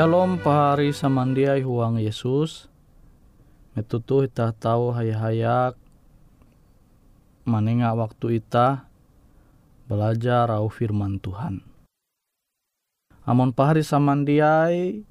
Shalom 0.00 0.40
pahari 0.40 0.96
samandiai 0.96 1.60
huang 1.60 2.00
Yesus. 2.00 2.72
Metutu 3.76 4.24
kita 4.24 4.48
tahu 4.56 4.96
hayak-hayak 4.96 5.76
manenga 7.44 7.92
waktu 7.92 8.40
ita 8.40 8.88
belajar 9.92 10.48
au 10.56 10.72
firman 10.72 11.20
Tuhan. 11.20 11.60
Amon 13.28 13.52
pahari 13.52 13.84
samandiai 13.84 15.04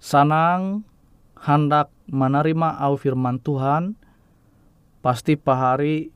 sanang 0.00 0.88
hendak 1.36 1.92
menerima 2.08 2.80
au 2.80 2.96
firman 2.96 3.36
Tuhan 3.36 4.00
pasti 5.04 5.36
pahari 5.36 6.08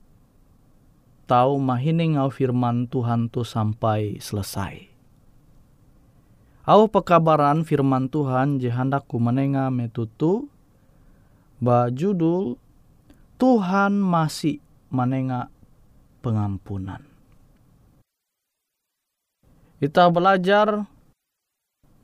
tahu 1.29 1.61
mahining 1.61 2.17
au 2.17 2.33
firman 2.33 2.89
Tuhan 2.89 3.29
tu 3.29 3.45
sampai 3.45 4.17
selesai. 4.25 4.88
Au 6.69 6.85
pekabaran 6.85 7.65
firman 7.65 8.13
Tuhan 8.13 8.61
ku 9.09 9.17
menenga 9.17 9.73
metutu 9.73 10.53
ba 11.65 11.89
judul 11.89 12.61
Tuhan 13.41 13.97
masih 13.97 14.61
menenga 14.93 15.49
pengampunan. 16.21 17.01
Kita 19.81 20.13
belajar 20.13 20.85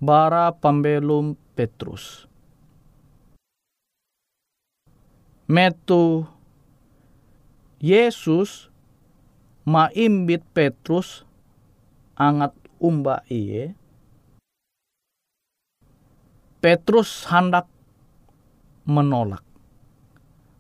bara 0.01 0.49
pembelum 0.57 1.37
Petrus. 1.53 2.25
Metu 5.45 6.25
Yesus 7.85 8.73
maimbit 9.69 10.41
Petrus 10.57 11.29
angat 12.17 12.57
umba 12.81 13.21
iye 13.29 13.77
Petrus 16.65 17.29
hendak 17.29 17.69
menolak. 18.89 19.45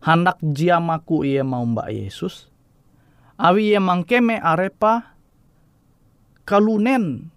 Hendak 0.05 0.37
jiamaku 0.45 1.25
ia 1.25 1.41
mau 1.41 1.65
mbak 1.65 1.89
Yesus. 1.89 2.53
Awi 3.41 3.73
ia 3.73 3.81
mangkeme 3.81 4.37
arepa 4.37 5.17
kalunen 6.45 7.33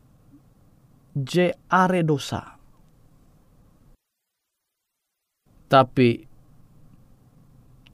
je 1.16 1.56
are 1.72 2.04
dosa. 2.04 2.60
Tapi 5.72 6.28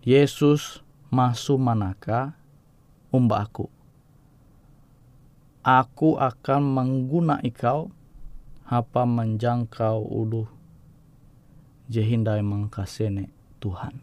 Yesus 0.01 0.81
masuk 1.13 1.61
manaka 1.61 2.33
umba 3.13 3.45
aku. 3.45 3.69
Aku 5.61 6.17
akan 6.17 6.65
mengguna 6.65 7.37
ikau 7.45 7.93
apa 8.65 9.05
menjangkau 9.05 10.01
ulu 10.01 10.52
jehindai 11.93 12.41
mangkasene 12.41 13.29
Tuhan. 13.61 14.01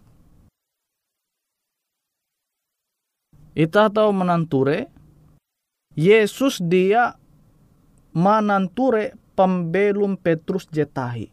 Ita 3.58 3.90
tahu 3.90 4.14
menanture, 4.14 4.87
Yesus 5.98 6.62
dia 6.62 7.19
menanture 8.14 9.19
pembelum 9.34 10.14
Petrus 10.14 10.70
jetahi. 10.70 11.26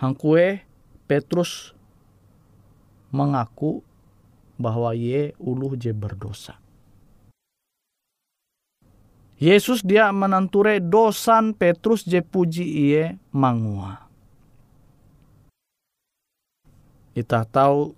Hangkue 0.00 0.64
Petrus 1.04 1.76
mengaku 3.12 3.84
bahwa 4.56 4.96
ye 4.96 5.36
uluh 5.36 5.76
je 5.76 5.92
berdosa. 5.92 6.56
Yesus 9.38 9.86
dia 9.86 10.10
menanture 10.10 10.82
dosan 10.82 11.54
Petrus 11.54 12.02
je 12.02 12.18
puji 12.18 12.66
iye 12.90 13.22
mangua. 13.30 14.10
Kita 17.14 17.46
tahu 17.46 17.94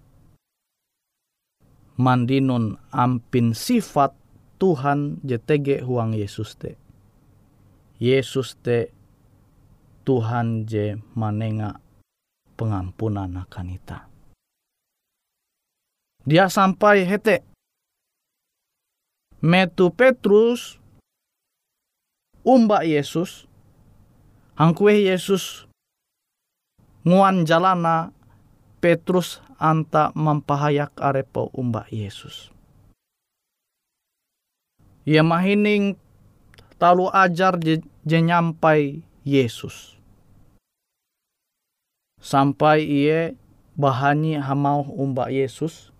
mandinun 1.97 2.77
ampin 2.93 3.57
sifat 3.57 4.13
Tuhan 4.61 5.25
JTG 5.25 5.81
huang 5.81 6.13
Yesus 6.13 6.61
te. 6.61 6.77
Yesus 7.97 8.61
te 8.61 8.93
Tuhan 10.05 10.69
je 10.69 11.01
manenga 11.17 11.81
pengampunan 12.57 13.33
akan 13.49 13.67
ita. 13.73 14.09
Dia 16.25 16.53
sampai 16.53 17.09
hete. 17.09 17.45
Metu 19.41 19.89
Petrus 19.93 20.80
umba 22.47 22.83
Yesus 22.87 23.45
hangkue 24.57 25.09
Yesus 25.09 25.69
nguan 27.05 27.49
jalana 27.49 28.13
Petrus 28.81 29.45
anta 29.61 30.09
mempahayak 30.17 30.97
arepo 30.97 31.53
umba 31.53 31.85
Yesus. 31.93 32.49
Ia 35.05 35.21
mahining 35.21 36.01
talu 36.81 37.13
ajar 37.13 37.61
je 37.61 38.19
nyampai 38.21 39.05
Yesus. 39.21 40.01
Sampai 42.21 42.85
ia 42.85 43.37
bahani 43.77 44.37
hamau 44.41 44.85
umba 44.97 45.29
Yesus 45.29 45.93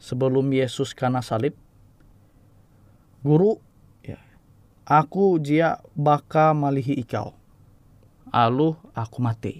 sebelum 0.00 0.48
Yesus 0.52 0.92
kana 0.92 1.24
salib. 1.24 1.56
Guru 3.24 3.60
aku 4.84 5.40
jia 5.40 5.80
baka 5.96 6.52
malihi 6.52 7.00
ikau. 7.00 7.32
Alu 8.28 8.76
aku 8.92 9.18
mati. 9.20 9.54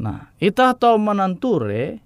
Nah, 0.00 0.32
ita 0.40 0.72
tahu 0.72 0.96
menanture 0.96 2.00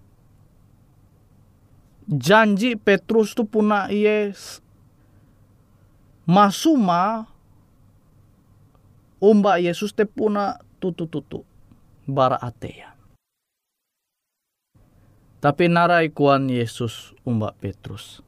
janji 2.11 2.75
Petrus 2.75 3.39
tu 3.39 3.47
puna 3.47 3.87
iye 3.87 4.35
masuma 6.27 7.31
umba 9.23 9.63
Yesus 9.63 9.95
te 9.95 10.05
puna 10.05 10.59
tutu-tutu 10.83 11.47
bara 12.05 12.37
ateya. 12.41 12.93
Tapi 15.39 15.69
narai 15.69 16.09
kuan 16.09 16.49
Yesus 16.49 17.13
umba 17.23 17.53
Petrus 17.57 18.25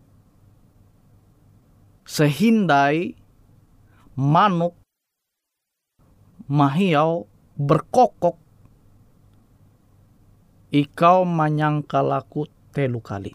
sehindai 2.06 3.18
manuk 4.14 4.78
mahiau 6.46 7.26
berkokok 7.58 8.38
ikau 10.70 11.26
manyangkalaku 11.26 12.46
telu 12.70 13.02
kali. 13.02 13.34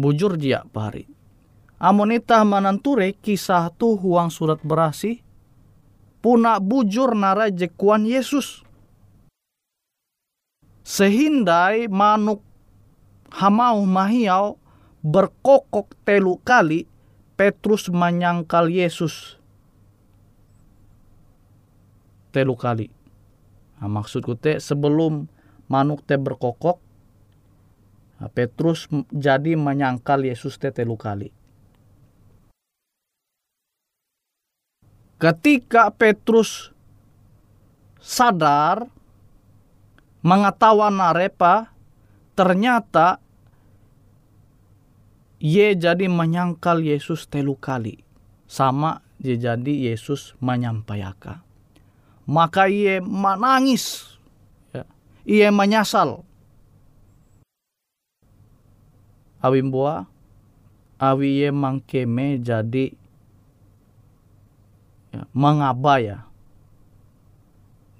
Bujur 0.00 0.40
dia 0.40 0.64
pari. 0.64 1.04
Amonita 1.80 2.40
mananture 2.48 3.12
kisah 3.20 3.68
tu 3.76 4.00
huang 4.00 4.32
surat 4.32 4.60
berasi. 4.64 5.20
Puna 6.20 6.60
bujur 6.60 7.12
nara 7.16 7.52
jekuan 7.52 8.08
Yesus. 8.08 8.64
Sehindai 10.84 11.88
manuk 11.88 12.40
hamau 13.32 13.84
mahiau 13.84 14.59
berkokok 15.00 15.96
telu 16.04 16.36
kali 16.44 16.84
Petrus 17.40 17.88
menyangkal 17.88 18.68
Yesus 18.68 19.40
telu 22.30 22.54
kali. 22.54 22.92
Nah, 23.80 23.88
maksudku 23.88 24.36
teh 24.36 24.60
sebelum 24.60 25.24
manuk 25.72 26.04
teh 26.04 26.20
berkokok, 26.20 26.78
nah, 28.20 28.28
Petrus 28.28 28.86
jadi 29.08 29.56
menyangkal 29.56 30.20
Yesus 30.20 30.60
teh 30.60 30.68
telu 30.68 31.00
kali. 31.00 31.32
Ketika 35.20 35.92
Petrus 35.96 36.72
sadar 38.00 38.88
mengetahui 40.24 40.92
arepa, 40.96 41.72
ternyata 42.36 43.20
ye 45.40 45.72
jadi 45.72 46.06
menyangkal 46.06 46.84
Yesus 46.84 47.24
telu 47.26 47.56
kali. 47.56 48.04
Sama 48.44 49.00
ye 49.18 49.40
jadi 49.40 49.90
Yesus 49.90 50.36
menyampaikan. 50.38 51.40
Maka 52.28 52.68
ia 52.68 53.00
menangis. 53.00 54.14
Ya. 54.70 54.84
Ia 55.26 55.48
menyasal. 55.50 56.22
Awi 59.40 59.64
mbua, 59.64 60.04
awi 61.00 61.40
ye 61.40 61.48
mangkeme 61.48 62.36
jadi 62.44 62.92
ya, 65.16 65.24
mengabaya. 65.32 66.28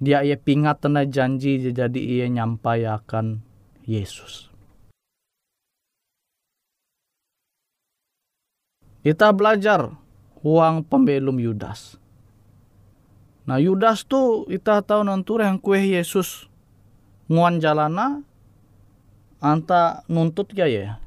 Dia 0.01 0.21
ia 0.21 0.37
pingat 0.37 0.85
tena 0.85 1.09
janji 1.09 1.61
jadi 1.73 2.01
ia 2.01 2.29
nyampaikan 2.29 3.41
Yesus. 3.89 4.50
Kita 9.01 9.33
belajar 9.33 9.97
huang 10.45 10.85
pembelum 10.85 11.41
Yudas. 11.41 11.97
Nah 13.49 13.57
Yudas 13.57 14.05
tuh 14.05 14.45
kita 14.45 14.85
tahu 14.85 15.09
nanti 15.09 15.33
yang 15.41 15.57
kue 15.57 15.81
Yesus 15.81 16.47
nguan 17.33 17.57
jalana 17.63 18.21
anta 19.41 20.05
nuntut 20.05 20.53
ya 20.53 20.69
ya 20.69 21.01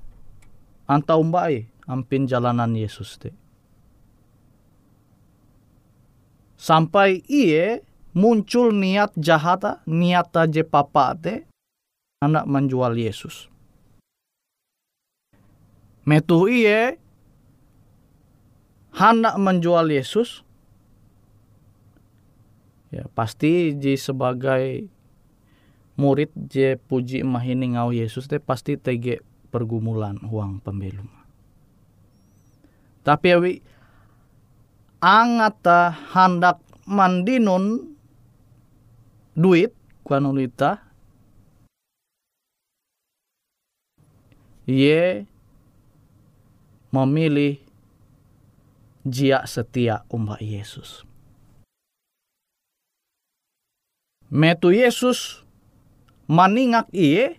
anta 0.90 1.16
umbai 1.22 1.70
ampin 1.86 2.26
jalanan 2.26 2.74
Yesus 2.74 3.22
te. 3.22 3.30
Sampai 6.58 7.22
iye 7.30 7.86
muncul 8.16 8.74
niat 8.74 9.14
jahat 9.20 9.84
niat 9.86 10.34
aja 10.34 10.64
papa 10.66 11.14
te 11.14 11.46
anak 12.26 12.50
menjual 12.50 12.98
Yesus. 12.98 13.52
Metu 16.08 16.50
iye 16.50 17.02
hendak 18.94 19.36
menjual 19.42 19.90
Yesus. 19.90 20.46
Ya 22.94 23.10
pasti 23.18 23.74
ji 23.74 23.98
sebagai 23.98 24.86
murid 25.98 26.30
je 26.50 26.78
puji 26.78 27.26
mahini 27.26 27.74
ngau 27.74 27.90
Yesus 27.90 28.30
teh 28.30 28.38
pasti 28.38 28.78
tege 28.78 29.26
pergumulan 29.50 30.22
uang 30.22 30.62
pembelum. 30.62 31.10
Tapi 33.02 33.28
awi 33.34 33.54
angata 35.02 35.92
hendak 36.14 36.62
mandinun 36.86 37.98
duit 39.34 39.74
kuanulita 40.06 40.80
ye 44.70 45.26
memilih 46.94 47.58
jia 49.03 49.43
setia 49.43 50.07
umbak 50.07 50.39
Yesus. 50.39 51.03
Metu 54.33 54.74
Yesus 54.74 55.45
maningak 56.25 56.89
iye 56.89 57.38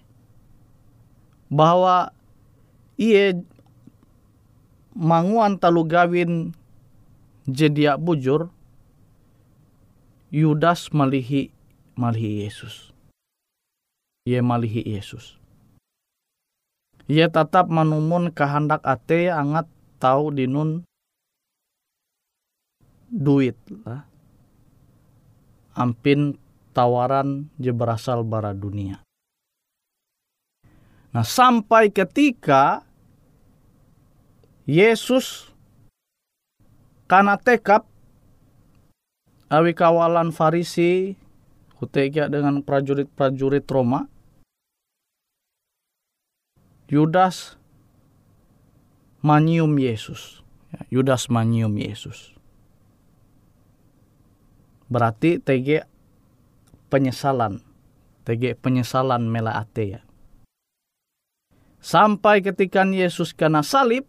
bahwa 1.50 2.14
iye 2.94 3.42
manguan 4.94 5.58
talu 5.58 5.82
gawin 5.82 6.54
jedia 7.50 7.98
bujur 7.98 8.52
Yudas 10.34 10.90
malihi 10.90 11.54
malihi 11.94 12.42
Yesus. 12.42 12.90
Ia 14.26 14.42
malihi 14.42 14.82
Yesus. 14.82 15.38
Ia 17.06 17.30
tetap 17.30 17.70
menumun 17.70 18.34
kehendak 18.34 18.82
ate 18.82 19.30
angat 19.30 19.70
tahu 20.02 20.34
dinun 20.34 20.82
duit 23.14 23.54
lah. 23.86 24.02
Ampin 25.78 26.34
tawaran 26.74 27.46
je 27.62 27.70
berasal 27.70 28.26
bara 28.26 28.50
dunia. 28.50 28.98
Nah 31.14 31.22
sampai 31.22 31.94
ketika 31.94 32.82
Yesus 34.66 35.54
karena 37.06 37.38
tekap 37.38 37.86
awi 39.46 39.70
kawalan 39.70 40.34
Farisi 40.34 41.14
kutega 41.78 42.26
dengan 42.26 42.58
prajurit-prajurit 42.66 43.62
Roma 43.70 44.10
Yudas 46.90 47.54
manium 49.22 49.78
Yesus 49.78 50.42
ya, 50.74 50.98
Yudas 50.98 51.30
manium 51.30 51.78
Yesus 51.78 52.33
berarti 54.88 55.40
TG 55.40 55.84
penyesalan. 56.92 57.60
TG 58.24 58.56
penyesalan 58.56 59.28
mela 59.28 59.64
ya. 59.76 60.00
Sampai 61.84 62.40
ketika 62.40 62.80
Yesus 62.88 63.36
kena 63.36 63.60
salib, 63.60 64.08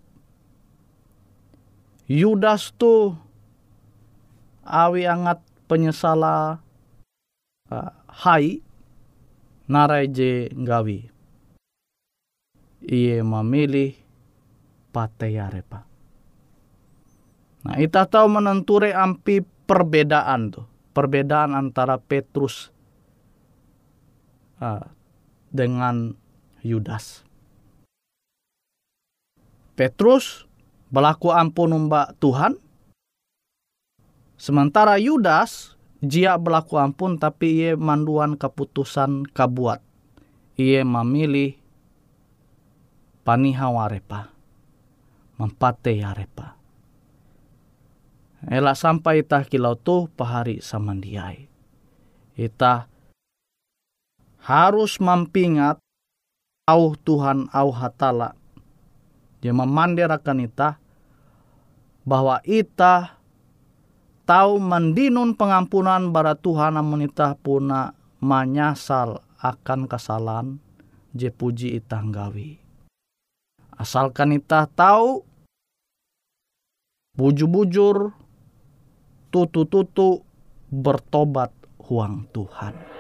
Yudas 2.06 2.72
tu 2.78 3.18
awi 4.62 5.10
angat 5.10 5.42
penyesala 5.66 6.62
uh, 7.74 7.92
hai 8.24 8.62
narai 9.66 10.08
je 10.08 10.54
ngawi. 10.54 11.10
Ia 12.86 13.26
memilih 13.26 13.98
pateyarepa. 14.94 15.84
Nah, 17.66 17.76
kita 17.82 18.06
tahu 18.06 18.30
menenture 18.30 18.94
ampi 18.94 19.42
perbedaan 19.66 20.54
tuh 20.54 20.66
perbedaan 20.96 21.52
antara 21.52 22.00
Petrus 22.00 22.72
uh, 24.64 24.88
dengan 25.52 26.16
Yudas. 26.64 27.28
Petrus 29.76 30.48
berlaku 30.88 31.36
ampun 31.36 31.92
mbak 31.92 32.16
Tuhan, 32.24 32.56
sementara 34.40 34.96
Yudas 34.96 35.76
jia 36.00 36.40
berlaku 36.40 36.80
ampun 36.80 37.20
tapi 37.20 37.60
ia 37.60 37.72
manduan 37.76 38.40
keputusan 38.40 39.28
kabuat. 39.36 39.84
Ia 40.56 40.88
memilih 40.88 41.60
panihawarepa, 43.28 44.32
mempate 45.36 46.00
yarepa. 46.00 46.55
Ela 48.46 48.78
sampai 48.78 49.26
itah 49.26 49.42
kilau 49.42 49.74
tu 49.74 50.06
pahari 50.14 50.62
samandiai. 50.62 51.50
Itah 52.38 52.86
harus 54.46 55.02
mampingat 55.02 55.82
au 56.70 56.94
Tuhan 56.94 57.50
au 57.50 57.74
hatala. 57.74 58.38
Dia 59.42 59.50
memandirakan 59.50 60.46
itah 60.46 60.78
bahwa 62.06 62.38
itah 62.46 63.18
tahu 64.30 64.62
mendinun 64.62 65.34
pengampunan 65.34 66.14
bara 66.14 66.38
Tuhan 66.38 66.78
namun 66.78 67.10
itah 67.10 67.34
puna 67.34 67.98
menyasal 68.22 69.26
akan 69.42 69.90
kesalahan 69.90 70.62
je 71.18 71.34
puji 71.34 71.78
itah 71.82 72.06
gawi. 72.06 72.62
Asalkan 73.74 74.38
itah 74.38 74.70
tahu 74.70 75.26
bujur-bujur 77.18 78.14
tutu-tutu 79.36 80.24
bertobat 80.72 81.52
huang 81.84 82.24
Tuhan. 82.32 82.95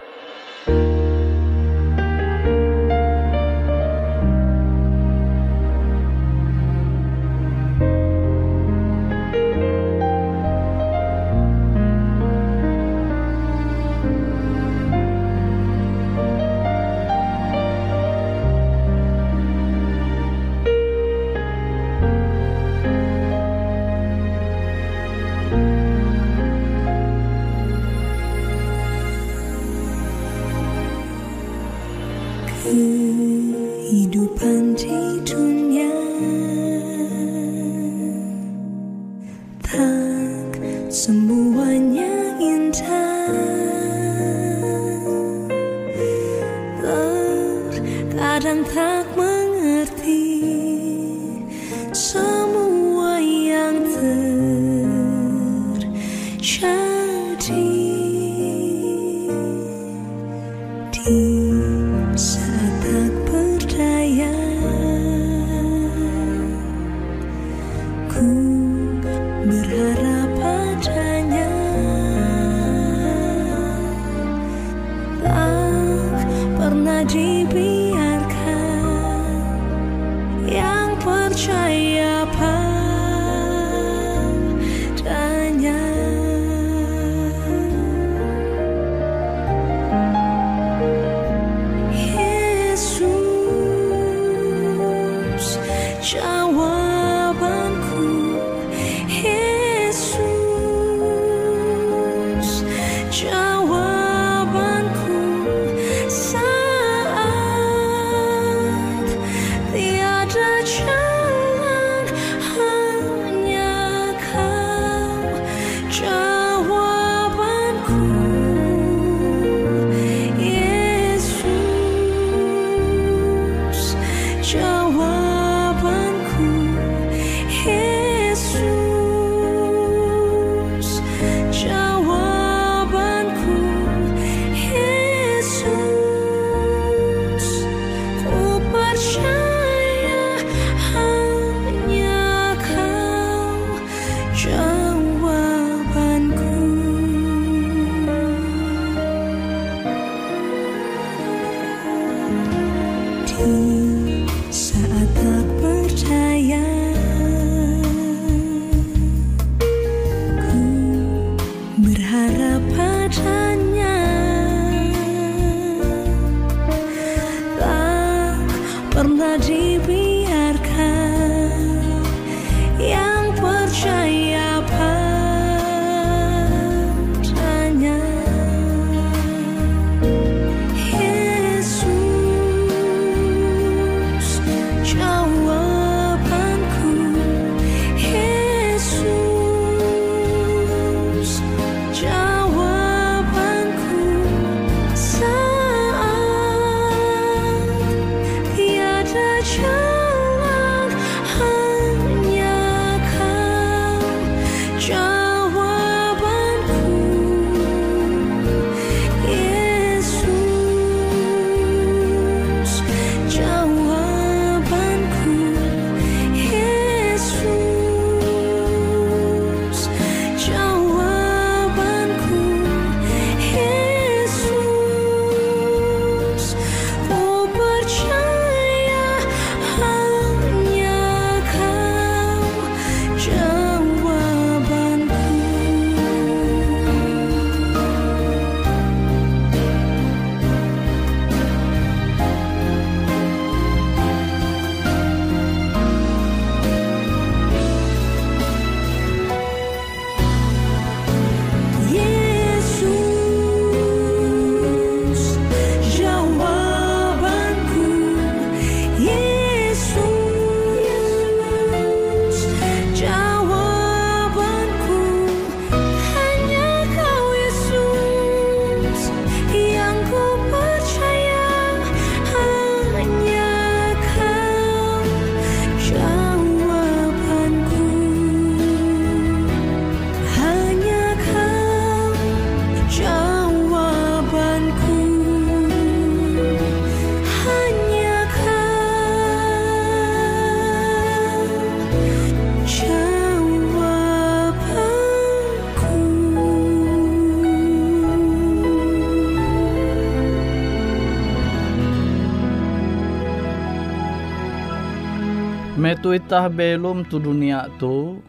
Itah 306.35 306.51
belum 306.51 307.07
tu 307.07 307.15
dunia 307.24 307.63
tu, 307.79 308.19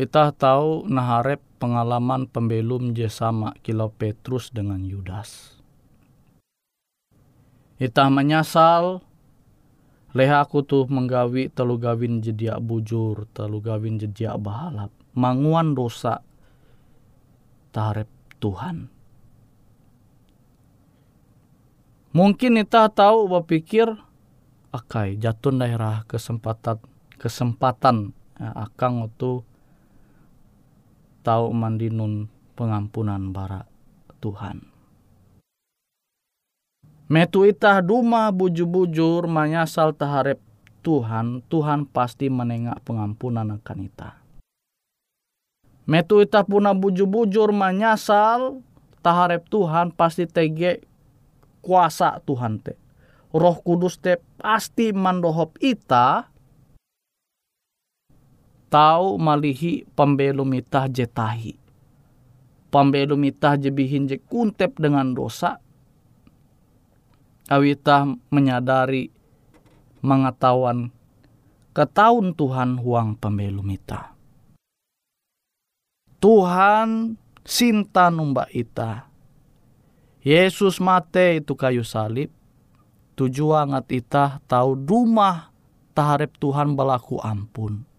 itah 0.00 0.32
tahu 0.32 0.88
naharep 0.88 1.44
pengalaman 1.60 2.24
pembelum 2.24 2.96
je 2.96 3.04
sama 3.12 3.52
kilau 3.60 3.92
Petrus 3.92 4.48
dengan 4.48 4.80
Yudas. 4.80 5.60
Itah 7.76 8.08
menyasal, 8.08 9.04
leha 10.16 10.40
aku 10.40 10.64
tuh 10.64 10.88
menggawi 10.88 11.52
telu 11.52 11.76
gawin 11.76 12.24
jediak 12.24 12.64
bujur, 12.64 13.28
telu 13.36 13.60
gawin 13.60 14.00
jediak 14.00 14.40
bahalap, 14.40 14.88
manguan 15.12 15.76
dosa 15.76 16.24
taharep 17.76 18.08
Tuhan. 18.40 18.88
Mungkin 22.16 22.56
kita 22.56 22.88
tahu 22.88 23.28
berpikir 23.28 24.00
akai 24.72 25.20
jatun 25.20 25.60
daerah 25.60 26.08
kesempatan 26.08 26.88
kesempatan 27.22 28.10
ya, 28.34 28.50
akang 28.66 29.06
itu 29.06 29.46
tahu 31.22 31.54
mandinun 31.54 32.26
pengampunan 32.58 33.30
bara 33.30 33.62
Tuhan. 34.18 34.66
Metu 37.06 37.46
itah 37.46 37.78
duma 37.78 38.32
bujur-bujur 38.34 39.30
menyasal 39.30 39.94
taharep 39.94 40.42
Tuhan, 40.82 41.46
Tuhan 41.46 41.86
pasti 41.86 42.26
menengak 42.26 42.82
pengampunan 42.82 43.54
akan 43.54 43.78
ita. 43.86 44.18
Metu 45.86 46.24
ita 46.24 46.42
puna 46.42 46.74
bujur-bujur 46.74 47.54
menyasal 47.54 48.64
taharep 49.04 49.46
Tuhan 49.46 49.94
pasti 49.94 50.26
tege 50.26 50.82
kuasa 51.60 52.18
Tuhan 52.24 52.58
te. 52.58 52.74
Roh 53.30 53.60
Kudus 53.60 54.00
te 54.00 54.18
pasti 54.40 54.90
mandohop 54.96 55.60
ita 55.60 56.31
tahu 58.72 59.20
malihi 59.20 59.84
pembelum 59.92 60.48
ita 60.56 60.88
jetahi. 60.88 61.60
Pembelum 62.72 63.20
ita 63.28 63.60
jebihin 63.60 64.08
je 64.08 64.16
kuntep 64.16 64.80
dengan 64.80 65.12
dosa. 65.12 65.60
Awita 67.52 68.08
menyadari 68.32 69.12
mengetahuan 70.00 70.88
ketahuan 71.76 72.32
Tuhan 72.32 72.80
huang 72.80 73.12
pembelum 73.20 73.68
ita. 73.68 74.16
Tuhan 76.16 77.20
sinta 77.44 78.08
numba 78.08 78.48
ita. 78.48 79.04
Yesus 80.24 80.80
mate 80.80 81.44
itu 81.44 81.52
kayu 81.52 81.84
salib 81.84 82.32
tujuan 83.18 83.74
ngat 83.74 83.90
itah 83.92 84.30
tahu 84.48 84.78
rumah 84.86 85.52
taharep 85.92 86.32
Tuhan 86.40 86.72
belaku 86.72 87.20
ampun. 87.20 87.91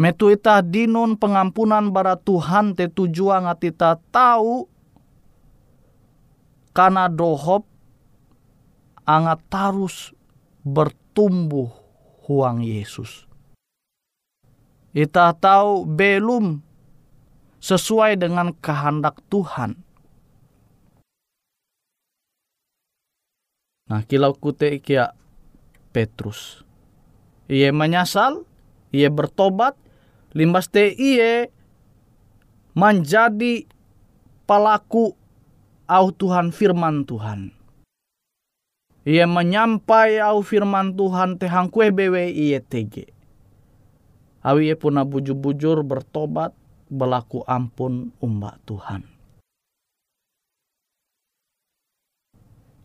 Metu 0.00 0.32
itah 0.32 0.64
dinun 0.64 1.20
pengampunan 1.20 1.92
bara 1.92 2.16
Tuhan 2.16 2.72
te 2.72 2.88
tujuan 2.88 3.44
itah 3.60 4.00
tahu 4.08 4.64
karena 6.72 7.04
dohop 7.12 7.68
angat 9.04 9.44
tarus 9.52 10.16
bertumbuh 10.64 11.68
huang 12.24 12.64
Yesus. 12.64 13.28
Kita 14.96 15.36
tahu 15.36 15.84
belum 15.84 16.64
sesuai 17.60 18.16
dengan 18.16 18.56
kehendak 18.56 19.20
Tuhan 19.28 19.76
Nah, 23.90 24.06
kilau 24.06 24.30
kute 24.38 24.78
kia 24.78 25.18
Petrus. 25.90 26.62
Ia 27.50 27.74
menyasal, 27.74 28.46
ia 28.94 29.10
bertobat, 29.10 29.74
limbas 30.34 30.70
te 30.70 30.94
ia 30.94 31.50
menjadi 32.74 33.66
pelaku 34.46 35.14
au 35.90 36.06
Tuhan 36.14 36.54
firman 36.54 37.02
Tuhan. 37.02 37.50
Ia 39.08 39.24
menyampai 39.26 40.20
au 40.22 40.44
firman 40.44 40.94
Tuhan 40.94 41.40
tehang 41.40 41.72
kue 41.72 41.90
bewe 41.90 42.30
ia 42.30 42.60
tege. 42.62 43.10
Awi 44.40 44.72
puna 44.76 45.04
bujur-bujur 45.04 45.84
bertobat, 45.84 46.56
berlaku 46.88 47.44
ampun 47.44 48.12
umbak 48.24 48.56
Tuhan. 48.64 49.04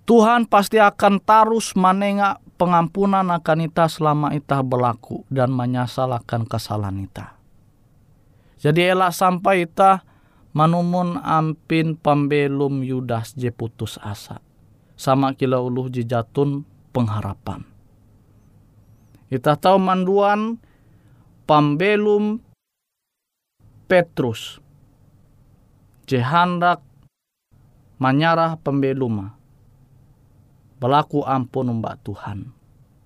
Tuhan 0.06 0.46
pasti 0.46 0.78
akan 0.78 1.18
tarus 1.18 1.74
menengak 1.74 2.38
pengampunan 2.62 3.26
akan 3.26 3.66
ita 3.66 3.90
selama 3.90 4.38
ita 4.38 4.62
berlaku 4.62 5.26
dan 5.34 5.50
menyesal 5.50 6.14
akan 6.14 6.46
kesalahan 6.46 7.10
ita. 7.10 7.35
Jadi 8.66 8.82
elak 8.82 9.14
sampai 9.14 9.70
ita 9.70 10.02
manumun 10.58 11.22
ampin 11.22 11.94
pembelum 11.94 12.82
Yudas 12.82 13.38
je 13.38 13.54
putus 13.54 14.02
asa. 14.02 14.42
Sama 14.98 15.38
kila 15.38 15.62
uluh 15.62 15.86
jatun 15.94 16.66
pengharapan. 16.90 17.62
Ita 19.30 19.54
tahu 19.54 19.78
manduan 19.78 20.58
pembelum 21.46 22.42
Petrus. 23.86 24.58
Jehandak 26.10 26.82
menyarah 28.02 28.58
pembeluma 28.58 29.38
Pelaku 30.76 31.24
ampun 31.24 31.82
mbak 31.82 32.04
Tuhan. 32.04 32.52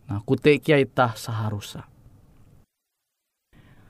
Nah, 0.09 0.19
kutek 0.25 0.65
kia 0.65 0.81
itah 0.81 1.13
seharusnya. 1.13 1.85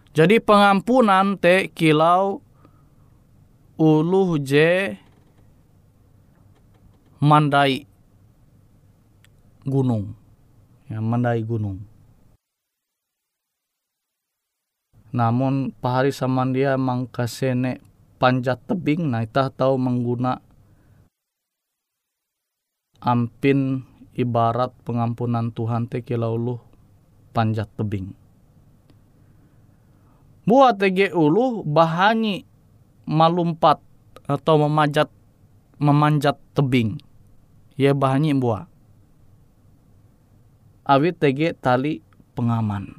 Jadi 0.09 0.41
pengampunan 0.41 1.37
te 1.37 1.69
kilau 1.71 2.41
uluh 3.79 4.41
je 4.41 4.97
mandai 7.23 7.87
gunung. 9.63 10.17
Ya, 10.89 10.99
mandai 10.99 11.45
gunung. 11.45 11.85
Namun 15.09 15.73
pahari 15.77 16.13
sama 16.13 16.45
dia 16.49 16.77
mangkasene 16.77 17.81
panjat 18.21 18.61
tebing, 18.67 19.09
nah 19.09 19.25
itah 19.25 19.49
tahu 19.49 19.79
mengguna 19.79 20.37
ampin 23.01 23.87
ibarat 24.13 24.75
pengampunan 24.83 25.49
Tuhan 25.55 25.87
te 25.87 26.03
kilaulu 26.03 26.59
panjat 27.33 27.71
tebing. 27.73 28.18
Buat 30.49 30.81
tege 30.81 31.13
ulu 31.13 31.61
bahani 31.61 32.41
malumpat 33.05 33.77
atau 34.25 34.65
memanjat 34.65 35.05
memanjat 35.77 36.41
tebing. 36.57 36.97
Ya 37.77 37.93
bahani 37.93 38.33
buah. 38.33 38.65
Awit 40.89 41.21
tege 41.21 41.53
tali 41.53 42.01
pengaman. 42.33 42.97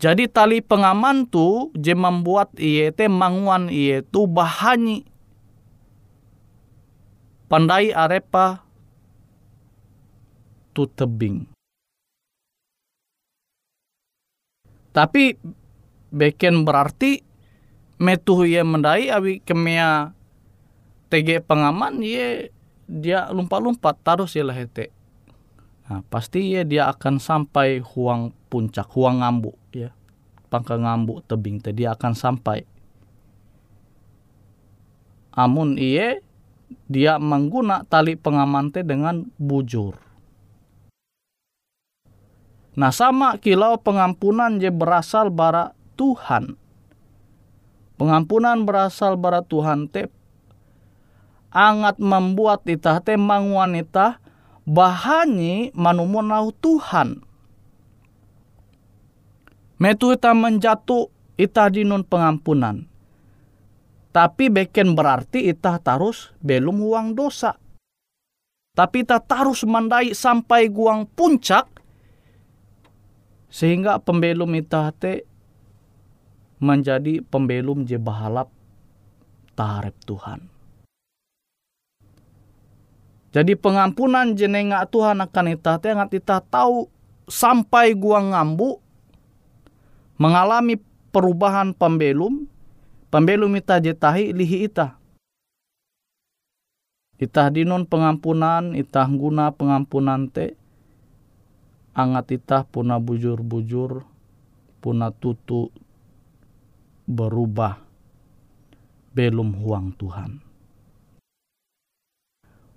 Jadi 0.00 0.24
tali 0.24 0.64
pengaman 0.64 1.28
tu 1.28 1.68
je 1.76 1.92
membuat 1.92 2.48
iye 2.56 2.96
te 2.96 3.12
manguan 3.12 3.68
iye 3.68 4.00
tu 4.00 4.24
bahani 4.24 5.04
pandai 7.52 7.92
arepa 7.92 8.64
tu 10.72 10.88
tebing. 10.88 11.44
Tapi 14.96 15.36
beken 16.16 16.64
berarti 16.64 17.20
metuh 18.00 18.48
ye 18.48 18.64
mendai 18.64 19.12
awi 19.12 19.44
kemia 19.44 20.16
tege 21.12 21.44
pengaman 21.44 22.00
ye 22.00 22.48
dia 22.88 23.28
lumpat-lumpat 23.28 24.00
taruh 24.00 24.28
ya 24.30 24.46
lah 24.46 24.56
hete. 24.56 24.88
Nah, 25.86 26.02
pasti 26.08 26.56
ye 26.56 26.66
dia 26.66 26.90
akan 26.90 27.22
sampai 27.22 27.78
huang 27.78 28.34
puncak, 28.50 28.88
huang 28.96 29.22
ngambu 29.22 29.52
ya. 29.70 29.92
Pangka 30.48 30.78
ngambu 30.78 31.22
tebing 31.26 31.60
tadi 31.60 31.86
akan 31.86 32.14
sampai. 32.14 32.64
Amun 35.36 35.76
iye 35.76 36.24
dia 36.88 37.20
mengguna 37.20 37.84
tali 37.86 38.16
pengamante 38.16 38.82
dengan 38.82 39.26
bujur. 39.36 39.98
Nah 42.76 42.92
sama 42.92 43.40
kilau 43.40 43.80
pengampunan 43.80 44.58
je 44.60 44.68
berasal 44.68 45.32
bara 45.32 45.76
Tuhan. 45.96 46.60
Pengampunan 47.96 48.68
berasal 48.68 49.16
bara 49.16 49.40
Tuhan 49.40 49.88
te 49.88 50.12
angat 51.48 51.96
membuat 51.96 52.68
itah 52.68 53.00
te 53.00 53.16
itah 53.16 54.20
bahani 54.68 55.72
manumunau 55.72 56.52
Tuhan. 56.60 57.24
Metu 59.80 60.12
itah 60.12 60.36
menjatuh 60.36 61.08
itah 61.40 61.72
dinun 61.72 62.04
pengampunan 62.04 62.84
tapi 64.16 64.48
beken 64.48 64.96
berarti 64.96 65.52
itah 65.52 65.76
tarus 65.76 66.32
belum 66.40 66.80
uang 66.80 67.12
dosa. 67.12 67.60
Tapi 68.72 69.04
itah 69.04 69.20
tarus 69.20 69.60
mandai 69.68 70.16
sampai 70.16 70.72
guang 70.72 71.04
puncak 71.04 71.68
Sehingga 73.52 74.00
pembelum 74.00 74.52
ita 74.56 74.88
te 74.96 75.28
menjadi 76.62 77.20
pembelum 77.20 77.84
je 77.84 78.00
bahalap 78.00 78.48
taharep 79.56 79.96
Tuhan. 80.04 80.48
Jadi 83.36 83.52
pengampunan 83.52 84.32
jenenga 84.32 84.88
Tuhan 84.88 85.20
akan 85.20 85.46
ita 85.52 85.76
te 85.76 85.92
ngat 85.92 86.12
ita 86.16 86.40
tahu 86.40 86.88
sampai 87.28 87.92
gua 87.92 88.24
ngambu 88.24 88.80
mengalami 90.16 90.80
perubahan 91.12 91.76
pembelum, 91.76 92.48
pembelum 93.12 93.52
ita 93.60 93.76
jetahi 93.76 94.32
lihi 94.32 94.68
ita. 94.72 94.96
Itah 97.16 97.48
dinon 97.48 97.88
pengampunan, 97.88 98.76
itah 98.76 99.08
guna 99.08 99.48
pengampunan 99.52 100.28
te, 100.28 100.52
angat 101.96 102.36
itah 102.36 102.68
puna 102.68 103.00
bujur-bujur, 103.00 104.04
puna 104.84 105.08
tutu 105.12 105.72
berubah 107.06 107.78
belum 109.16 109.62
huang 109.64 109.96
Tuhan. 109.96 110.44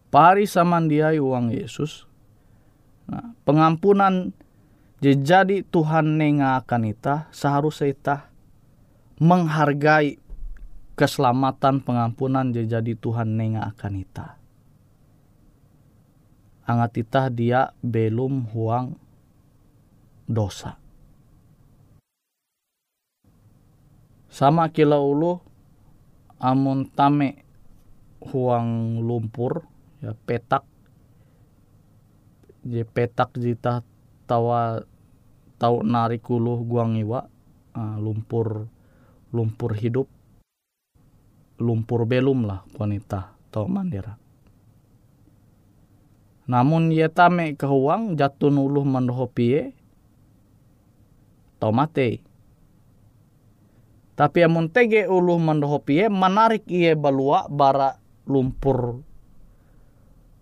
Pari 0.09 0.49
samandiai 0.49 1.21
uang 1.21 1.53
Yesus. 1.53 2.07
Nah, 3.09 3.35
pengampunan 3.43 4.33
jadi 5.01 5.65
Tuhan 5.65 6.17
nenga 6.17 6.61
akan 6.63 6.81
ita 6.89 7.29
seharusnya 7.33 7.93
ita 7.93 8.17
menghargai 9.19 10.17
keselamatan 10.95 11.79
pengampunan 11.83 12.51
jadi 12.51 12.93
Tuhan 12.95 13.35
nenga 13.35 13.69
akan 13.75 13.93
ita. 13.99 14.27
Angat 16.67 17.01
ita 17.01 17.31
dia 17.33 17.73
belum 17.81 18.51
huang 18.53 18.99
dosa. 20.29 20.77
Sama 24.29 24.69
kila 24.69 25.01
ulu 25.01 25.41
amun 26.37 26.85
tame 26.93 27.41
huang 28.21 29.01
lumpur 29.01 29.65
ya 30.05 30.13
petak. 30.13 30.63
Je 32.61 32.85
petak 32.85 33.33
jita 33.35 33.81
tawa 34.29 34.85
tau 35.57 35.81
narik 35.81 36.23
ulu 36.29 36.61
guang 36.63 36.95
iwa 37.01 37.25
uh, 37.73 37.97
lumpur 37.97 38.69
lumpur 39.33 39.73
hidup. 39.73 40.05
Lumpur 41.59 42.05
belum 42.05 42.45
lah 42.45 42.63
wanita 42.77 43.35
tau 43.51 43.65
mandira. 43.65 44.15
Namun 46.49 46.93
ye 46.93 47.09
tame 47.09 47.57
kehuang 47.57 48.13
jatuh 48.13 48.49
uluh 48.49 48.85
mandohopie 48.85 49.73
tau 51.57 51.73
mate 51.73 52.28
tapi 54.19 54.43
amun 54.43 54.67
tege 54.67 55.07
ulu 55.07 55.39
mandohopie 55.39 56.11
menarik 56.11 56.67
iye 56.67 56.91
balua 56.99 57.47
bara 57.47 57.95
lumpur 58.27 58.99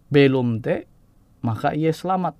belum 0.09 0.65
te 0.65 0.89
maka 1.45 1.77
ia 1.77 1.93
selamat. 1.93 2.33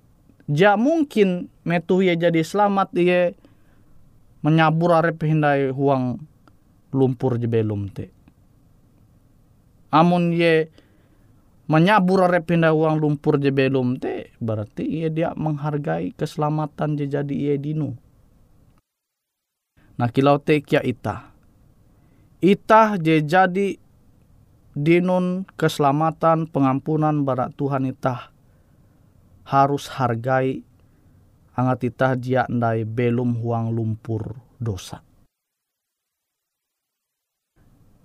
Ja 0.49 0.73
mungkin 0.79 1.53
metu 1.61 2.01
ia 2.01 2.17
jadi 2.17 2.41
selamat 2.41 2.89
ia 2.97 3.37
menyabur 4.41 4.97
arep 4.97 5.21
hindai 5.21 5.69
huang 5.69 6.25
lumpur 6.89 7.37
je 7.37 7.45
belum 7.45 7.93
te. 7.93 8.09
Amun 9.93 10.33
ye 10.33 10.73
menyabur 11.69 12.25
arep 12.25 12.49
hindai 12.49 12.73
huang 12.73 12.97
lumpur 12.97 13.37
je 13.37 13.53
belum 13.53 14.01
te 14.01 14.33
berarti 14.41 15.05
ia 15.05 15.13
dia 15.13 15.37
menghargai 15.37 16.17
keselamatan 16.17 16.97
je 16.97 17.05
jadi 17.05 17.35
ia 17.37 17.55
dinu. 17.61 17.93
Nah 19.97 20.13
kilau 20.13 20.37
te 20.37 20.61
kia 20.61 20.81
ita. 20.85 21.33
Ita 22.37 23.01
je 23.01 23.17
jadi 23.25 23.81
dinun 24.77 25.49
keselamatan 25.57 26.45
pengampunan 26.53 27.25
barat 27.25 27.49
Tuhan 27.57 27.89
ita 27.89 28.29
harus 29.49 29.89
hargai 29.89 30.61
angat 31.57 31.89
ita 31.89 32.13
jia 32.13 32.45
ndai 32.45 32.85
belum 32.85 33.41
huang 33.41 33.73
lumpur 33.73 34.37
dosa. 34.61 35.01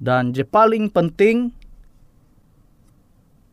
Dan 0.00 0.32
je 0.32 0.48
paling 0.48 0.88
penting 0.88 1.52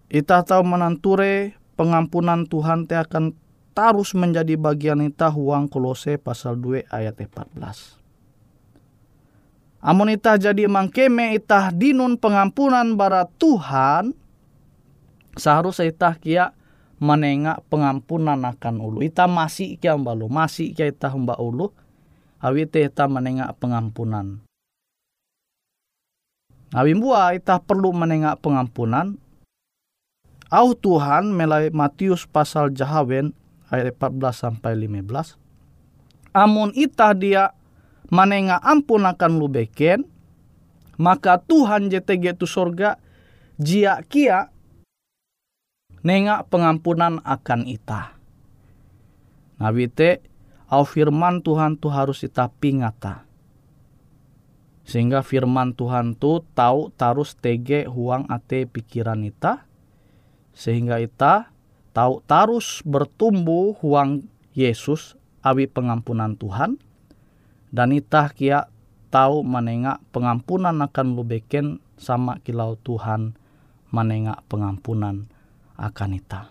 ita 0.07 0.41
tahu 0.47 0.63
menanture 0.63 1.59
pengampunan 1.75 2.47
Tuhan 2.47 2.87
te 2.87 2.95
akan 2.95 3.35
terus 3.75 4.15
menjadi 4.15 4.55
bagian 4.55 5.03
ita 5.03 5.27
huang 5.27 5.67
kolose 5.67 6.15
pasal 6.15 6.55
2 6.55 6.87
ayat 6.87 7.19
14. 7.19 7.98
Amun 9.79 10.11
itah 10.11 10.35
jadi 10.35 10.67
mangkeme 10.67 11.39
itah 11.39 11.71
dinun 11.71 12.19
pengampunan 12.19 12.99
bara 12.99 13.23
Tuhan, 13.39 14.11
seharusnya 15.39 15.87
itah 15.87 16.15
kia 16.19 16.45
menengak 16.99 17.63
pengampunan 17.71 18.43
akan 18.43 18.83
ulu. 18.83 18.99
Itah 18.99 19.31
masih 19.31 19.79
kia 19.79 19.95
mbalu, 19.95 20.27
masih 20.27 20.75
kia 20.75 20.91
itah 20.91 21.15
mbak 21.15 21.39
ulu, 21.39 21.71
awi 22.43 22.67
itah 22.67 23.07
menengak 23.07 23.55
pengampunan. 23.55 24.43
Awi 26.75 26.93
mbua 26.93 27.33
itah 27.39 27.63
perlu 27.63 27.95
menengak 27.95 28.43
pengampunan. 28.43 29.15
Au 30.49 30.73
Tuhan 30.73 31.29
melalui 31.29 31.69
Matius 31.71 32.25
pasal 32.25 32.73
Jahawen 32.73 33.37
ayat 33.69 33.95
14 33.95 34.33
sampai 34.33 34.73
15. 34.75 35.37
Amun 36.33 36.73
itah 36.73 37.13
dia 37.13 37.53
manenga 38.09 38.57
ampun 38.61 39.05
akan 39.05 39.31
lu 39.37 39.47
beken, 39.49 40.05
maka 40.99 41.39
Tuhan 41.39 41.87
JTG 41.87 42.35
tu 42.35 42.49
sorga 42.49 42.99
jia 43.55 44.01
kia 44.05 44.51
nenga 46.03 46.43
pengampunan 46.49 47.23
akan 47.23 47.69
ita. 47.69 48.17
Nabi 49.59 49.91
te 49.91 50.23
au 50.71 50.83
firman 50.85 51.43
Tuhan 51.43 51.75
tu 51.77 51.91
harus 51.91 52.23
ita 52.23 52.47
pingata. 52.47 53.27
Sehingga 54.89 55.21
firman 55.21 55.77
Tuhan 55.77 56.17
tu 56.17 56.41
tahu 56.57 56.89
tarus 56.97 57.37
tege 57.37 57.85
huang 57.85 58.25
ate 58.25 58.65
pikiran 58.65 59.21
ita. 59.21 59.69
Sehingga 60.55 60.97
ita 60.97 61.53
tahu 61.93 62.25
tarus 62.25 62.81
bertumbuh 62.81 63.77
huang 63.83 64.25
Yesus 64.57 65.13
awi 65.45 65.69
pengampunan 65.69 66.33
Tuhan 66.35 66.81
dan 67.69 67.93
itah 67.93 68.33
kia 68.33 68.69
tahu 69.09 69.41
menengak 69.41 70.01
pengampunan 70.13 70.77
akan 70.81 71.07
lubeken 71.17 71.81
sama 71.97 72.37
kilau 72.41 72.77
Tuhan 72.81 73.33
menengak 73.89 74.45
pengampunan 74.45 75.25
akan 75.77 76.09
ita. 76.17 76.41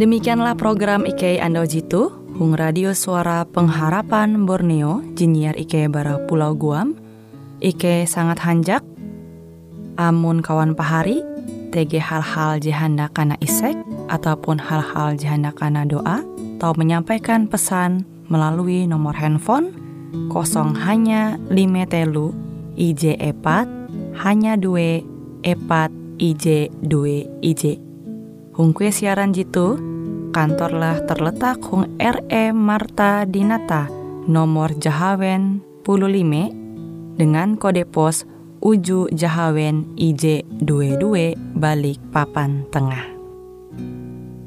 Demikianlah 0.00 0.56
program 0.56 1.04
IK 1.04 1.44
Ando 1.44 1.60
Jitu, 1.68 2.08
Hung 2.40 2.56
Radio 2.56 2.96
Suara 2.96 3.44
Pengharapan 3.44 4.48
Borneo, 4.48 5.04
Jinier 5.12 5.52
IK 5.52 5.92
Bara 5.92 6.16
Pulau 6.24 6.56
Guam, 6.56 6.96
IK 7.60 8.08
sangat 8.08 8.40
hanjak, 8.40 8.80
Amun 10.00 10.40
kawan 10.40 10.72
pahari, 10.72 11.20
TG 11.70 12.02
hal-hal 12.02 12.58
jihanda 12.58 13.06
kana 13.14 13.38
isek 13.38 13.78
ataupun 14.10 14.58
hal-hal 14.58 15.14
jihanda 15.14 15.54
kana 15.54 15.86
doa 15.86 16.20
atau 16.58 16.76
menyampaikan 16.76 17.48
pesan 17.48 18.04
melalui 18.28 18.84
nomor 18.84 19.16
handphone 19.16 19.72
kosong 20.28 20.76
hanya 20.76 21.38
lima 21.48 21.86
telu 21.86 22.34
IJ 22.74 23.16
epat 23.16 23.70
hanya 24.20 24.58
dua 24.58 25.00
epat 25.46 25.88
IJ 26.20 26.74
dua 26.84 27.24
IJ 27.40 27.80
Hungkue 28.50 28.92
siaran 28.92 29.32
jitu 29.32 29.80
kantorlah 30.36 31.00
terletak 31.08 31.64
Hung 31.64 31.96
RE 31.96 32.52
Marta 32.52 33.24
Dinata 33.24 33.88
nomor 34.28 34.76
Jahawen 34.76 35.64
15 35.86 37.16
dengan 37.16 37.56
kode 37.56 37.88
pos 37.88 38.28
Uju 38.60 39.08
Jahawen 39.16 39.96
IJ22 39.96 41.32
balik 41.56 41.96
papan 42.12 42.68
tengah. 42.68 43.08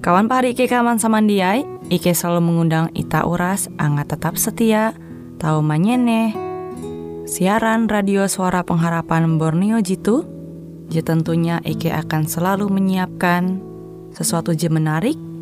Kawan 0.05 0.29
pari 0.29 0.53
Ike 0.53 0.69
kaman 0.69 1.01
samandiai, 1.01 1.65
Ike 1.89 2.13
selalu 2.13 2.45
mengundang 2.45 2.93
Ita 2.93 3.25
Uras, 3.25 3.73
angga 3.81 4.05
tetap 4.05 4.37
setia, 4.37 4.93
tahu 5.41 5.65
manyene, 5.65 6.29
siaran 7.25 7.89
radio 7.89 8.29
suara 8.29 8.61
pengharapan 8.61 9.41
Borneo 9.41 9.81
Jitu, 9.81 10.29
je 10.93 11.01
tentunya 11.01 11.57
Ike 11.65 11.89
akan 11.89 12.29
selalu 12.29 12.69
menyiapkan 12.69 13.65
sesuatu 14.13 14.53
je 14.53 14.69
menarik, 14.69 15.17